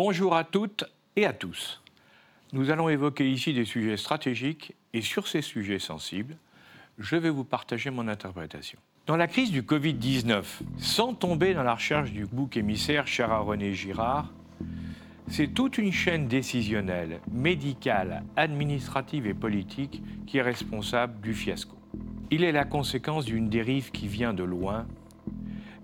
[0.00, 0.84] Bonjour à toutes
[1.16, 1.82] et à tous.
[2.52, 6.36] Nous allons évoquer ici des sujets stratégiques et sur ces sujets sensibles,
[6.98, 8.78] je vais vous partager mon interprétation.
[9.06, 10.44] Dans la crise du Covid-19,
[10.78, 14.32] sans tomber dans la recherche du bouc émissaire cher à René Girard,
[15.26, 21.76] c'est toute une chaîne décisionnelle, médicale, administrative et politique qui est responsable du fiasco.
[22.30, 24.86] Il est la conséquence d'une dérive qui vient de loin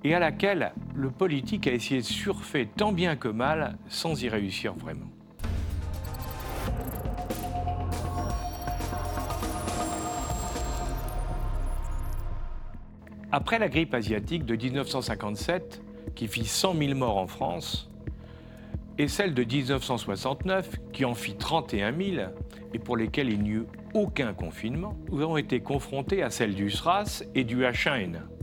[0.04, 4.28] et à laquelle le politique a essayé de surfer tant bien que mal sans y
[4.28, 5.08] réussir vraiment.
[13.32, 15.82] Après la grippe asiatique de 1957,
[16.14, 17.90] qui fit 100 000 morts en France,
[18.96, 22.26] et celle de 1969, qui en fit 31 000,
[22.72, 26.70] et pour lesquelles il n'y eut aucun confinement, nous avons été confrontés à celle du
[26.70, 28.33] SRAS et du H1N1.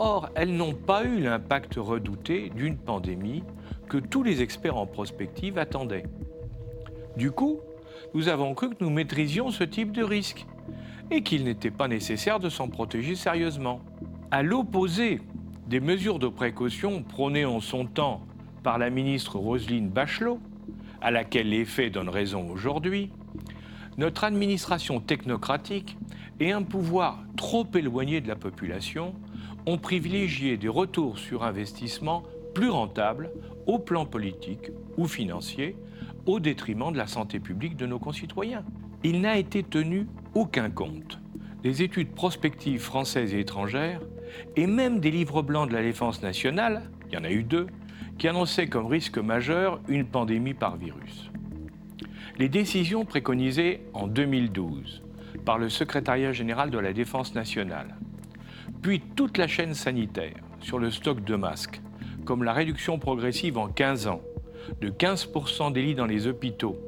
[0.00, 3.42] Or, elles n'ont pas eu l'impact redouté d'une pandémie
[3.88, 6.04] que tous les experts en prospective attendaient.
[7.16, 7.58] Du coup,
[8.14, 10.46] nous avons cru que nous maîtrisions ce type de risque
[11.10, 13.80] et qu'il n'était pas nécessaire de s'en protéger sérieusement.
[14.30, 15.20] À l'opposé
[15.66, 18.22] des mesures de précaution prônées en son temps
[18.62, 20.38] par la ministre Roselyne Bachelot,
[21.00, 23.10] à laquelle les faits donnent raison aujourd'hui,
[23.96, 25.96] notre administration technocratique
[26.38, 29.14] et un pouvoir trop éloigné de la population
[29.66, 32.22] ont privilégié des retours sur investissement
[32.54, 33.30] plus rentables
[33.66, 35.76] au plan politique ou financier
[36.26, 38.64] au détriment de la santé publique de nos concitoyens.
[39.04, 41.18] Il n'a été tenu aucun compte
[41.62, 44.00] des études prospectives françaises et étrangères
[44.56, 47.66] et même des livres blancs de la défense nationale, il y en a eu deux,
[48.18, 51.30] qui annonçaient comme risque majeur une pandémie par virus.
[52.38, 55.02] Les décisions préconisées en 2012
[55.44, 57.96] par le secrétariat général de la Défense nationale
[58.82, 61.80] puis toute la chaîne sanitaire sur le stock de masques,
[62.24, 64.20] comme la réduction progressive en 15 ans
[64.80, 66.78] de 15% des lits dans les hôpitaux,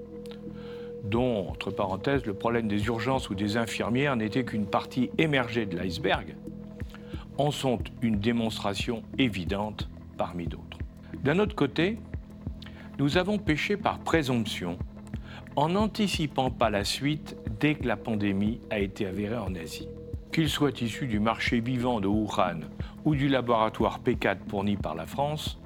[1.04, 5.76] dont, entre parenthèses, le problème des urgences ou des infirmières n'était qu'une partie émergée de
[5.76, 6.36] l'iceberg,
[7.38, 10.78] en sont une démonstration évidente parmi d'autres.
[11.24, 11.98] D'un autre côté,
[12.98, 14.78] nous avons péché par présomption
[15.56, 19.88] en n'anticipant pas la suite dès que la pandémie a été avérée en Asie
[20.32, 22.60] qu'il soit issu du marché vivant de Wuhan
[23.04, 25.58] ou du laboratoire P4 fourni par la France,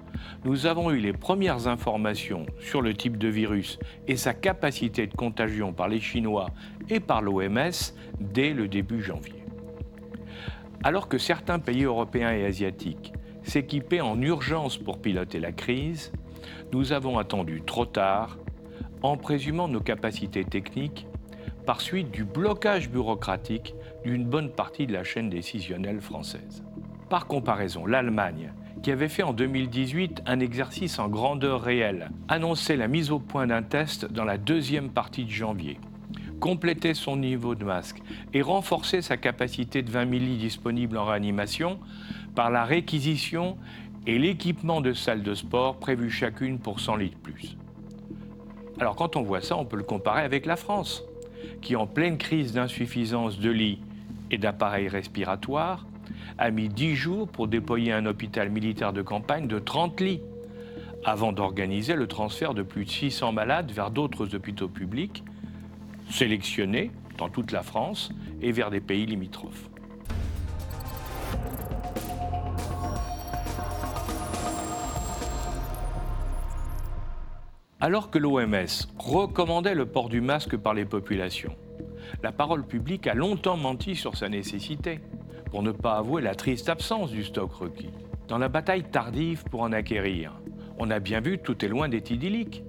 [0.44, 5.14] nous avons eu les premières informations sur le type de virus et sa capacité de
[5.14, 6.50] contagion par les Chinois
[6.88, 9.44] et par l'OMS dès le début janvier.
[10.82, 16.12] Alors que certains pays européens et asiatiques s'équipaient en urgence pour piloter la crise,
[16.72, 18.38] nous avons attendu trop tard
[19.02, 21.06] en présumant nos capacités techniques
[21.66, 26.62] par suite du blocage bureaucratique d'une bonne partie de la chaîne décisionnelle française.
[27.08, 32.88] Par comparaison, l'Allemagne, qui avait fait en 2018 un exercice en grandeur réelle, annonçait la
[32.88, 35.78] mise au point d'un test dans la deuxième partie de janvier,
[36.40, 38.02] complétait son niveau de masque
[38.34, 41.78] et renforçait sa capacité de 20 000 lits disponibles en réanimation
[42.34, 43.56] par la réquisition
[44.06, 47.56] et l'équipement de salles de sport prévues chacune pour 100 lits de plus.
[48.78, 51.04] Alors quand on voit ça, on peut le comparer avec la France,
[51.62, 53.80] qui en pleine crise d'insuffisance de lits
[54.34, 55.86] et d'appareils respiratoires,
[56.38, 60.20] a mis 10 jours pour déployer un hôpital militaire de campagne de 30 lits,
[61.04, 65.22] avant d'organiser le transfert de plus de 600 malades vers d'autres hôpitaux publics,
[66.10, 68.10] sélectionnés dans toute la France
[68.42, 69.68] et vers des pays limitrophes.
[77.80, 81.54] Alors que l'OMS recommandait le port du masque par les populations,
[82.24, 85.00] la parole publique a longtemps menti sur sa nécessité,
[85.50, 87.90] pour ne pas avouer la triste absence du stock requis.
[88.28, 90.32] Dans la bataille tardive pour en acquérir,
[90.78, 92.62] on a bien vu tout est loin d'être idyllique.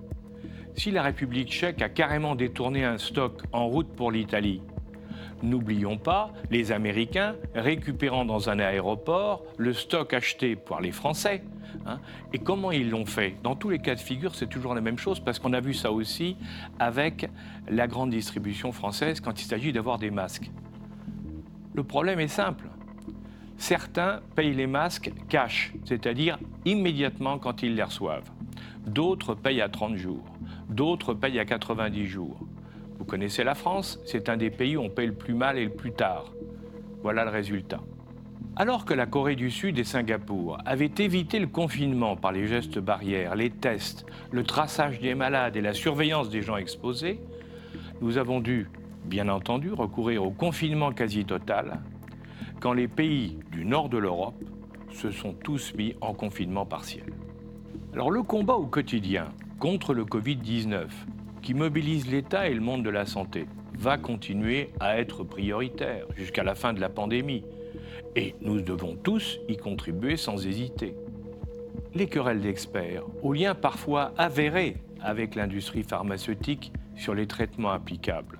[0.74, 4.62] Si la République tchèque a carrément détourné un stock en route pour l'Italie,
[5.44, 11.44] N'oublions pas les Américains récupérant dans un aéroport le stock acheté par les Français.
[11.86, 12.00] Hein.
[12.34, 13.36] Et comment ils l'ont fait?
[13.44, 15.74] Dans tous les cas de figure, c'est toujours la même chose parce qu'on a vu
[15.74, 16.38] ça aussi
[16.80, 17.30] avec
[17.68, 20.50] la grande distribution française quand il s'agit d'avoir des masques.
[21.74, 22.70] Le problème est simple.
[23.58, 28.30] Certains payent les masques cash, c'est-à-dire immédiatement quand ils les reçoivent.
[28.86, 30.26] D'autres payent à 30 jours.
[30.70, 32.40] D'autres payent à 90 jours.
[32.98, 35.66] Vous connaissez la France, c'est un des pays où on paye le plus mal et
[35.66, 36.34] le plus tard.
[37.02, 37.82] Voilà le résultat.
[38.56, 42.80] Alors que la Corée du Sud et Singapour avaient évité le confinement par les gestes
[42.80, 47.20] barrières, les tests, le traçage des malades et la surveillance des gens exposés,
[48.02, 48.70] nous avons dû,
[49.04, 51.82] bien entendu, recourir au confinement quasi total
[52.60, 54.42] quand les pays du nord de l'Europe
[54.90, 57.06] se sont tous mis en confinement partiel.
[57.94, 59.28] Alors le combat au quotidien
[59.60, 60.88] contre le Covid-19,
[61.46, 63.46] qui mobilise l'État et le monde de la santé,
[63.78, 67.44] va continuer à être prioritaire jusqu'à la fin de la pandémie.
[68.16, 70.96] Et nous devons tous y contribuer sans hésiter.
[71.94, 78.40] Les querelles d'experts, aux liens parfois avérés avec l'industrie pharmaceutique sur les traitements applicables,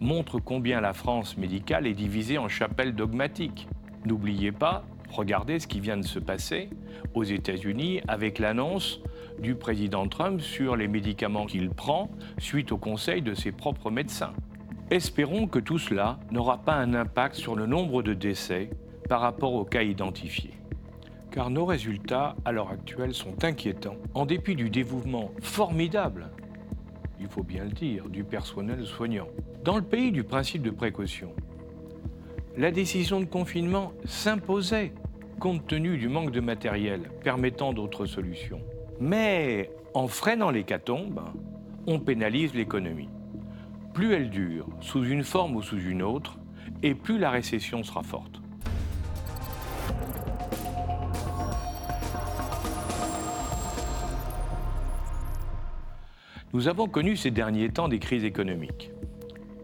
[0.00, 3.68] montrent combien la France médicale est divisée en chapelles dogmatiques.
[4.04, 6.70] N'oubliez pas, regardez ce qui vient de se passer
[7.14, 9.00] aux États-Unis avec l'annonce
[9.40, 14.32] du président Trump sur les médicaments qu'il prend suite au conseil de ses propres médecins.
[14.90, 18.70] Espérons que tout cela n'aura pas un impact sur le nombre de décès
[19.08, 20.54] par rapport aux cas identifiés.
[21.30, 26.28] Car nos résultats à l'heure actuelle sont inquiétants, en dépit du dévouement formidable,
[27.20, 29.28] il faut bien le dire, du personnel soignant.
[29.64, 31.32] Dans le pays du principe de précaution,
[32.56, 34.92] la décision de confinement s'imposait
[35.40, 38.60] compte tenu du manque de matériel permettant d'autres solutions.
[39.00, 41.20] Mais en freinant l'hécatombe,
[41.86, 43.08] on pénalise l'économie.
[43.94, 46.38] Plus elle dure, sous une forme ou sous une autre,
[46.82, 48.40] et plus la récession sera forte.
[56.54, 58.90] Nous avons connu ces derniers temps des crises économiques.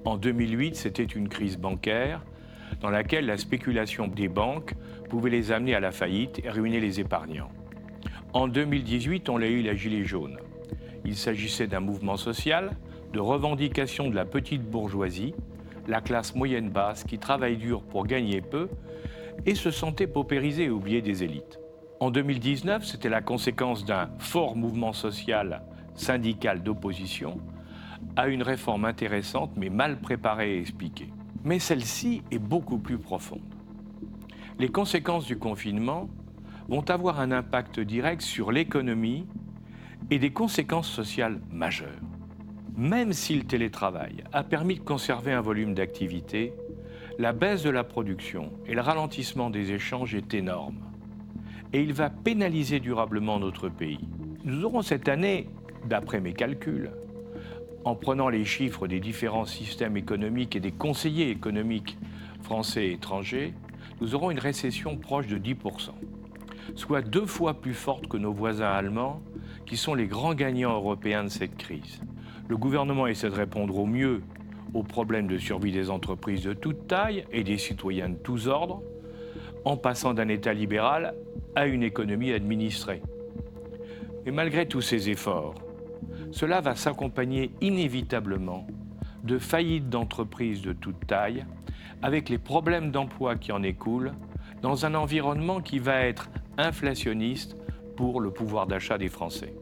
[0.04, 2.24] En 2008, c'était une crise bancaire
[2.80, 4.74] dans laquelle la spéculation des banques
[5.10, 7.50] pouvait les amener à la faillite et ruiner les épargnants.
[8.34, 10.38] En 2018, on l'a eu la gilet jaune.
[11.06, 12.72] Il s'agissait d'un mouvement social,
[13.14, 15.34] de revendication de la petite bourgeoisie,
[15.86, 18.68] la classe moyenne basse qui travaille dur pour gagner peu
[19.46, 21.58] et se sentait paupérisée et oubliée des élites.
[22.00, 25.62] En 2019, c'était la conséquence d'un fort mouvement social
[25.94, 27.40] syndicale d'opposition
[28.14, 31.08] à une réforme intéressante mais mal préparée et expliquée.
[31.44, 33.40] Mais celle-ci est beaucoup plus profonde.
[34.58, 36.08] Les conséquences du confinement
[36.68, 39.26] vont avoir un impact direct sur l'économie
[40.10, 41.88] et des conséquences sociales majeures.
[42.76, 46.52] Même si le télétravail a permis de conserver un volume d'activité,
[47.18, 50.78] la baisse de la production et le ralentissement des échanges est énorme.
[51.72, 54.08] Et il va pénaliser durablement notre pays.
[54.44, 55.48] Nous aurons cette année
[55.86, 56.90] d'après mes calculs,
[57.84, 61.96] en prenant les chiffres des différents systèmes économiques et des conseillers économiques
[62.42, 63.54] français et étrangers,
[64.00, 65.90] nous aurons une récession proche de 10%,
[66.74, 69.22] soit deux fois plus forte que nos voisins allemands,
[69.66, 72.00] qui sont les grands gagnants européens de cette crise.
[72.48, 74.22] Le gouvernement essaie de répondre au mieux
[74.74, 78.82] aux problèmes de survie des entreprises de toute taille et des citoyens de tous ordres,
[79.64, 81.14] en passant d'un État libéral
[81.54, 83.02] à une économie administrée.
[84.24, 85.54] Mais malgré tous ces efforts,
[86.30, 88.66] cela va s'accompagner inévitablement
[89.24, 91.44] de faillites d'entreprises de toute taille,
[92.02, 94.12] avec les problèmes d'emploi qui en écoulent,
[94.62, 96.28] dans un environnement qui va être
[96.58, 97.56] inflationniste
[97.96, 99.54] pour le pouvoir d'achat des Français.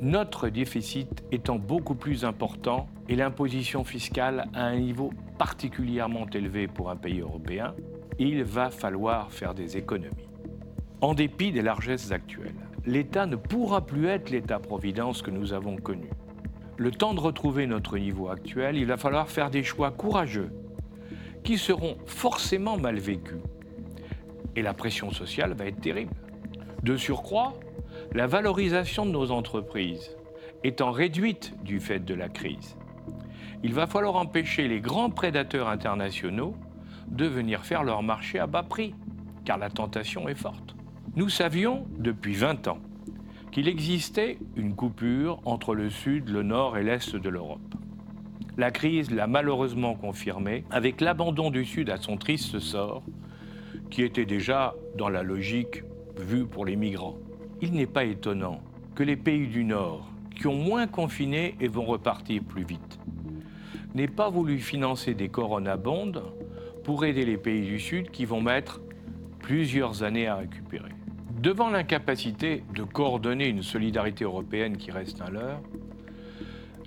[0.00, 6.90] Notre déficit étant beaucoup plus important et l'imposition fiscale à un niveau particulièrement élevé pour
[6.90, 7.74] un pays européen,
[8.18, 10.28] il va falloir faire des économies.
[11.00, 12.54] En dépit des largesses actuelles,
[12.86, 16.10] l'État ne pourra plus être l'État-providence que nous avons connu.
[16.76, 20.50] Le temps de retrouver notre niveau actuel, il va falloir faire des choix courageux
[21.44, 23.38] qui seront forcément mal vécus.
[24.56, 26.14] Et la pression sociale va être terrible.
[26.84, 27.54] De surcroît,
[28.12, 30.14] la valorisation de nos entreprises
[30.64, 32.76] étant réduite du fait de la crise,
[33.62, 36.54] il va falloir empêcher les grands prédateurs internationaux
[37.08, 38.94] de venir faire leur marché à bas prix,
[39.46, 40.76] car la tentation est forte.
[41.16, 42.80] Nous savions depuis 20 ans
[43.50, 47.74] qu'il existait une coupure entre le sud, le nord et l'est de l'Europe.
[48.58, 53.02] La crise l'a malheureusement confirmé avec l'abandon du sud à son triste sort,
[53.90, 55.82] qui était déjà dans la logique
[56.18, 57.16] vue pour les migrants.
[57.60, 58.60] Il n'est pas étonnant
[58.94, 62.98] que les pays du nord, qui ont moins confiné et vont repartir plus vite,
[63.94, 66.22] n'aient pas voulu financer des coronabondes
[66.82, 68.80] pour aider les pays du sud qui vont mettre
[69.40, 70.90] plusieurs années à récupérer.
[71.40, 75.60] Devant l'incapacité de coordonner une solidarité européenne qui reste à l'heure,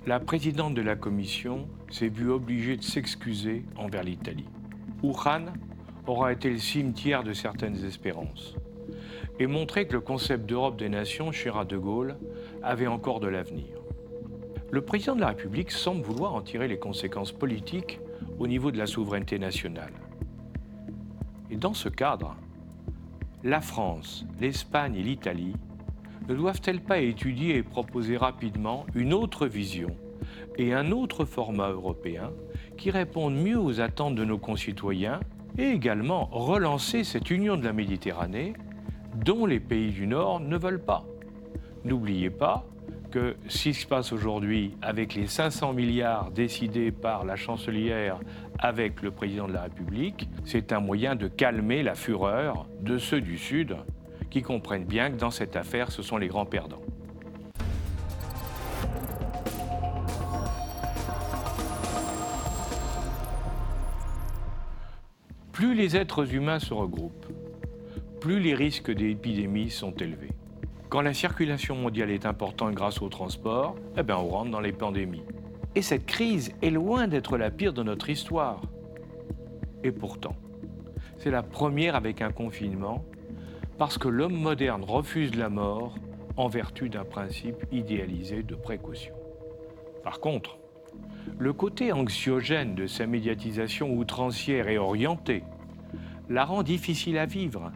[0.06, 4.48] la présidente de la Commission s'est vue obligée de s'excuser envers l'Italie.
[5.02, 5.52] Wuhan
[6.06, 8.57] aura été le cimetière de certaines espérances
[9.38, 12.16] et montré que le concept d'Europe des nations, cher à De Gaulle,
[12.62, 13.78] avait encore de l'avenir.
[14.70, 18.00] Le président de la République semble vouloir en tirer les conséquences politiques
[18.38, 19.92] au niveau de la souveraineté nationale.
[21.50, 22.36] Et dans ce cadre,
[23.44, 25.54] la France, l'Espagne et l'Italie
[26.28, 29.96] ne doivent-elles pas étudier et proposer rapidement une autre vision
[30.58, 32.32] et un autre format européen
[32.76, 35.20] qui répondent mieux aux attentes de nos concitoyens
[35.56, 38.52] et également relancer cette union de la Méditerranée
[39.24, 41.04] dont les pays du Nord ne veulent pas
[41.84, 42.64] N'oubliez pas
[43.10, 48.18] que ce qui se passe aujourd'hui avec les 500 milliards décidés par la chancelière
[48.58, 53.20] avec le président de la République, c'est un moyen de calmer la fureur de ceux
[53.20, 53.76] du Sud
[54.30, 56.82] qui comprennent bien que dans cette affaire, ce sont les grands perdants.
[65.52, 67.26] Plus les êtres humains se regroupent,
[68.20, 70.32] plus les risques d'épidémie sont élevés.
[70.88, 74.72] Quand la circulation mondiale est importante grâce au transport, eh bien on rentre dans les
[74.72, 75.22] pandémies.
[75.74, 78.62] Et cette crise est loin d'être la pire de notre histoire.
[79.84, 80.34] Et pourtant,
[81.18, 83.04] c'est la première avec un confinement,
[83.76, 85.94] parce que l'homme moderne refuse la mort
[86.36, 89.14] en vertu d'un principe idéalisé de précaution.
[90.02, 90.58] Par contre,
[91.38, 95.44] le côté anxiogène de sa médiatisation outrancière et orientée
[96.28, 97.72] la rend difficile à vivre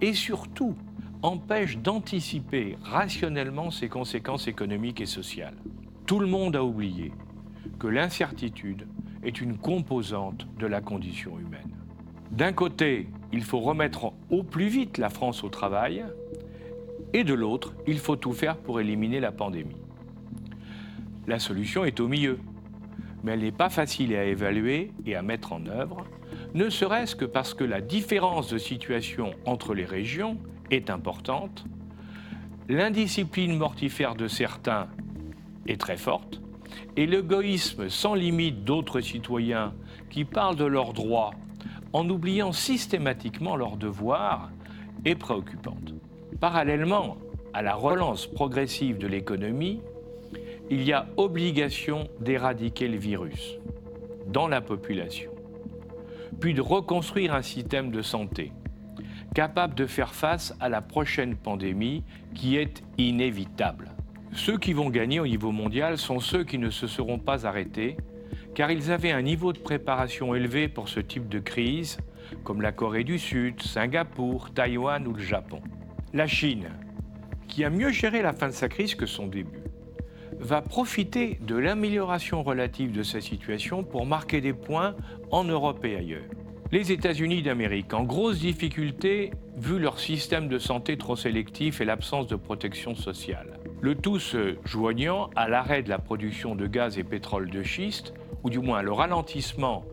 [0.00, 0.74] et surtout
[1.22, 5.56] empêche d'anticiper rationnellement ses conséquences économiques et sociales.
[6.06, 7.12] Tout le monde a oublié
[7.78, 8.86] que l'incertitude
[9.22, 11.76] est une composante de la condition humaine.
[12.30, 16.04] D'un côté, il faut remettre au plus vite la France au travail,
[17.12, 19.76] et de l'autre, il faut tout faire pour éliminer la pandémie.
[21.26, 22.38] La solution est au milieu
[23.22, 26.04] mais elle n'est pas facile à évaluer et à mettre en œuvre,
[26.54, 30.36] ne serait-ce que parce que la différence de situation entre les régions
[30.70, 31.64] est importante,
[32.68, 34.88] l'indiscipline mortifère de certains
[35.66, 36.40] est très forte,
[36.96, 39.74] et l'égoïsme sans limite d'autres citoyens
[40.08, 41.32] qui parlent de leurs droits
[41.92, 44.50] en oubliant systématiquement leurs devoirs
[45.04, 45.94] est préoccupante.
[46.40, 47.16] Parallèlement
[47.52, 49.80] à la relance progressive de l'économie,
[50.70, 53.56] il y a obligation d'éradiquer le virus
[54.28, 55.32] dans la population,
[56.38, 58.52] puis de reconstruire un système de santé
[59.34, 62.02] capable de faire face à la prochaine pandémie
[62.34, 63.92] qui est inévitable.
[64.32, 67.96] Ceux qui vont gagner au niveau mondial sont ceux qui ne se seront pas arrêtés,
[68.54, 71.98] car ils avaient un niveau de préparation élevé pour ce type de crise,
[72.44, 75.60] comme la Corée du Sud, Singapour, Taïwan ou le Japon.
[76.12, 76.68] La Chine,
[77.48, 79.62] qui a mieux géré la fin de sa crise que son début,
[80.40, 84.96] va profiter de l'amélioration relative de sa situation pour marquer des points
[85.30, 86.24] en Europe et ailleurs.
[86.72, 92.26] Les États-Unis d'Amérique, en grosse difficulté vu leur système de santé trop sélectif et l'absence
[92.26, 93.58] de protection sociale.
[93.82, 98.14] Le tout se joignant à l'arrêt de la production de gaz et pétrole de schiste,
[98.42, 99.84] ou du moins le ralentissement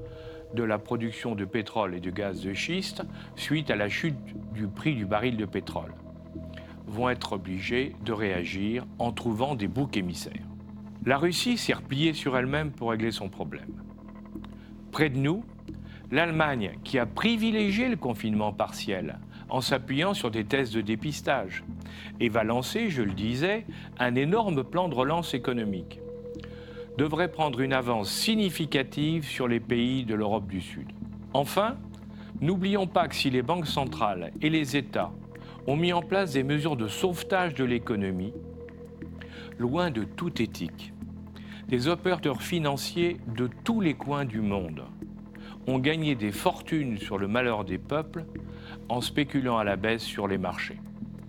[0.53, 3.03] de la production de pétrole et de gaz de schiste
[3.35, 4.15] suite à la chute
[4.53, 5.93] du prix du baril de pétrole
[6.87, 10.47] vont être obligés de réagir en trouvant des boucs émissaires.
[11.05, 13.83] La Russie s'est repliée sur elle-même pour régler son problème.
[14.91, 15.43] Près de nous,
[16.11, 21.63] l'Allemagne, qui a privilégié le confinement partiel en s'appuyant sur des tests de dépistage,
[22.19, 23.65] et va lancer, je le disais,
[23.97, 25.99] un énorme plan de relance économique,
[26.97, 30.91] devrait prendre une avance significative sur les pays de l'Europe du Sud.
[31.33, 31.77] Enfin,
[32.41, 35.11] n'oublions pas que si les banques centrales et les États
[35.67, 38.33] ont mis en place des mesures de sauvetage de l'économie,
[39.59, 40.93] loin de toute éthique.
[41.67, 44.83] Des opérateurs financiers de tous les coins du monde
[45.67, 48.25] ont gagné des fortunes sur le malheur des peuples
[48.87, 50.79] en spéculant à la baisse sur les marchés.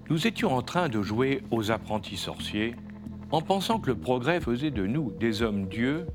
[0.09, 2.77] Nous étions en train de jouer aux apprentis sorciers
[3.33, 6.07] en pensant que le progrès faisait de nous des hommes dieux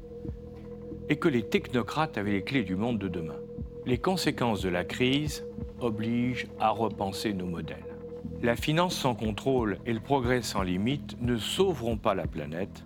[1.09, 3.37] et que les technocrates avaient les clés du monde de demain.
[3.85, 5.45] Les conséquences de la crise
[5.81, 7.92] obligent à repenser nos modèles.
[8.43, 12.83] La finance sans contrôle et le progrès sans limite ne sauveront pas la planète,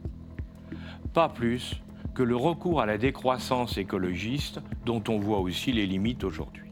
[1.15, 1.81] pas plus
[2.13, 6.69] que le recours à la décroissance écologiste dont on voit aussi les limites aujourd'hui.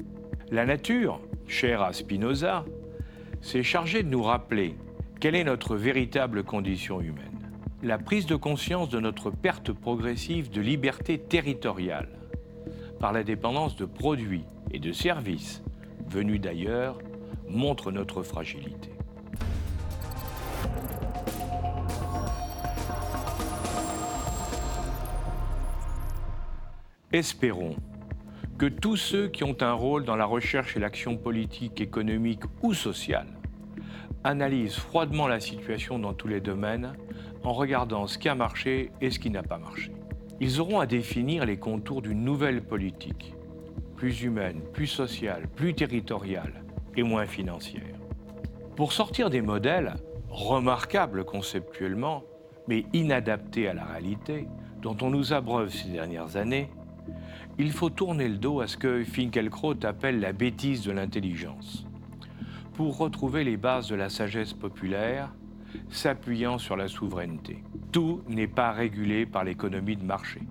[0.52, 2.64] La nature, chère à Spinoza,
[3.42, 4.76] s'est chargée de nous rappeler
[5.20, 7.50] quelle est notre véritable condition humaine.
[7.82, 12.10] La prise de conscience de notre perte progressive de liberté territoriale
[13.00, 15.64] par la dépendance de produits et de services
[16.08, 17.00] venus d'ailleurs
[17.50, 18.90] montre notre fragilité.
[27.12, 27.76] Espérons
[28.58, 32.74] que tous ceux qui ont un rôle dans la recherche et l'action politique, économique ou
[32.74, 33.28] sociale
[34.26, 36.94] analysent froidement la situation dans tous les domaines
[37.44, 39.92] en regardant ce qui a marché et ce qui n'a pas marché.
[40.42, 43.34] Ils auront à définir les contours d'une nouvelle politique,
[43.96, 46.65] plus humaine, plus sociale, plus territoriale,
[46.96, 48.00] et moins financière.
[48.76, 49.96] Pour sortir des modèles
[50.30, 52.24] remarquables conceptuellement,
[52.68, 54.48] mais inadaptés à la réalité,
[54.82, 56.70] dont on nous abreuve ces dernières années,
[57.58, 61.86] il faut tourner le dos à ce que Finkelkraut appelle la bêtise de l'intelligence.
[62.74, 65.32] Pour retrouver les bases de la sagesse populaire
[65.90, 67.64] s'appuyant sur la souveraineté.
[67.92, 70.42] Tout n'est pas régulé par l'économie de marché.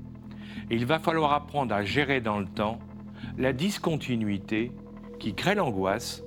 [0.70, 2.78] Il va falloir apprendre à gérer dans le temps
[3.38, 4.72] la discontinuité
[5.18, 6.22] qui crée l'angoisse,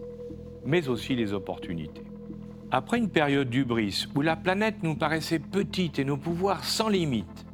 [0.68, 2.04] mais aussi les opportunités.
[2.70, 7.46] Après une période d'ubris où la planète nous paraissait petite et nos pouvoirs sans limite,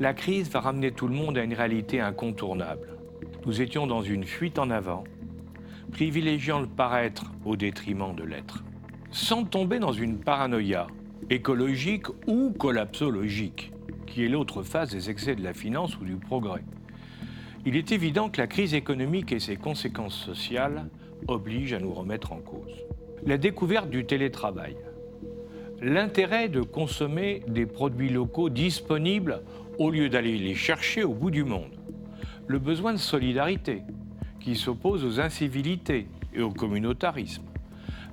[0.00, 2.98] la crise va ramener tout le monde à une réalité incontournable.
[3.46, 5.04] Nous étions dans une fuite en avant,
[5.92, 8.64] privilégiant le paraître au détriment de l'être,
[9.12, 10.88] sans tomber dans une paranoïa
[11.30, 13.72] écologique ou collapsologique,
[14.06, 16.64] qui est l'autre phase des excès de la finance ou du progrès.
[17.64, 20.88] Il est évident que la crise économique et ses conséquences sociales
[21.28, 22.84] obligent à nous remettre en cause.
[23.24, 24.76] La découverte du télétravail,
[25.80, 29.42] l'intérêt de consommer des produits locaux disponibles
[29.78, 31.76] au lieu d'aller les chercher au bout du monde,
[32.46, 33.82] le besoin de solidarité
[34.40, 37.42] qui s'oppose aux incivilités et au communautarisme,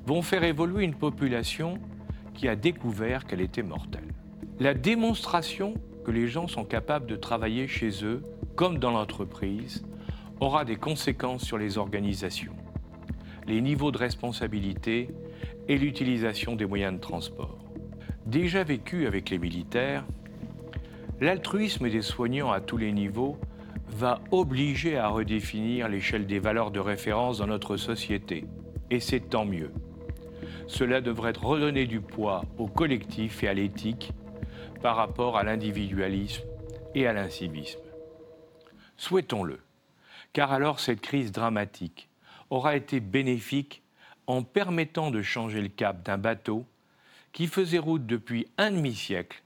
[0.06, 1.78] vont faire évoluer une population
[2.34, 4.08] qui a découvert qu'elle était mortelle.
[4.60, 8.24] La démonstration que les gens sont capables de travailler chez eux,
[8.56, 9.86] comme dans l'entreprise,
[10.40, 12.54] aura des conséquences sur les organisations
[13.48, 15.10] les niveaux de responsabilité
[15.68, 17.60] et l'utilisation des moyens de transport.
[18.26, 20.06] Déjà vécu avec les militaires,
[21.20, 23.38] l'altruisme des soignants à tous les niveaux
[23.90, 28.46] va obliger à redéfinir l'échelle des valeurs de référence dans notre société.
[28.90, 29.72] Et c'est tant mieux.
[30.68, 34.12] Cela devrait redonner du poids au collectif et à l'éthique
[34.82, 36.44] par rapport à l'individualisme
[36.96, 37.80] et à l'incivisme.
[38.98, 39.60] Souhaitons-le,
[40.32, 42.10] car alors cette crise dramatique
[42.54, 43.82] aura été bénéfique
[44.28, 46.66] en permettant de changer le cap d'un bateau
[47.32, 49.42] qui faisait route depuis un demi-siècle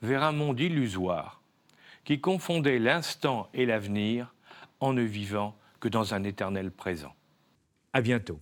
[0.00, 1.42] vers un monde illusoire
[2.04, 4.34] qui confondait l'instant et l'avenir
[4.80, 7.14] en ne vivant que dans un éternel présent.
[7.92, 8.40] À bientôt.